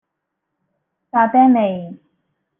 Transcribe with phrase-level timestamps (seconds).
[1.11, 1.99] 沙嗲味